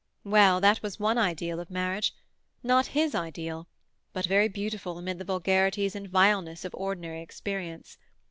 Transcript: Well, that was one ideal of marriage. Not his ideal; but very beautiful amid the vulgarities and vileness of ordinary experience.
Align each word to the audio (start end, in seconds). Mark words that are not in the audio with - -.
Well, 0.23 0.59
that 0.61 0.81
was 0.81 0.99
one 0.99 1.19
ideal 1.19 1.59
of 1.59 1.69
marriage. 1.69 2.11
Not 2.63 2.87
his 2.97 3.13
ideal; 3.13 3.67
but 4.13 4.25
very 4.25 4.47
beautiful 4.47 4.97
amid 4.97 5.19
the 5.19 5.25
vulgarities 5.25 5.95
and 5.95 6.09
vileness 6.09 6.65
of 6.65 6.73
ordinary 6.73 7.21
experience. 7.21 7.99